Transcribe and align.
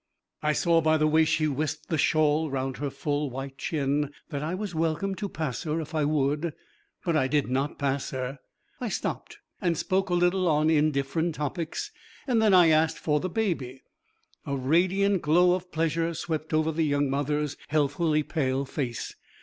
I 0.41 0.53
saw 0.53 0.81
by 0.81 0.97
the 0.97 1.05
way 1.05 1.25
she 1.25 1.45
wisped 1.47 1.89
the 1.89 1.97
shawl 1.99 2.49
round 2.49 2.77
her 2.77 2.89
full 2.89 3.29
white 3.29 3.59
chin 3.59 4.11
that 4.29 4.41
I 4.41 4.55
was 4.55 4.73
welcome 4.73 5.13
to 5.13 5.29
pass 5.29 5.61
her 5.61 5.79
if 5.79 5.93
I 5.93 6.05
would. 6.05 6.53
But 7.05 7.15
I 7.15 7.27
did 7.27 7.51
not 7.51 7.77
pass 7.77 8.09
her. 8.09 8.39
I 8.79 8.89
stopped 8.89 9.37
and 9.61 9.77
spoke 9.77 10.09
a 10.09 10.15
little 10.15 10.47
on 10.47 10.71
indifferent 10.71 11.35
topics, 11.35 11.91
and 12.25 12.41
then 12.41 12.51
I 12.51 12.69
asked 12.69 12.97
for 12.97 13.19
the 13.19 13.29
baby. 13.29 13.83
A 14.43 14.57
radiant 14.57 15.21
glow 15.21 15.53
of 15.53 15.71
pleasure 15.71 16.15
swept 16.15 16.51
over 16.51 16.71
the 16.71 16.81
young 16.81 17.07
mother's 17.07 17.55
healthily 17.67 18.23
pale 18.23 18.65
face. 18.65 19.13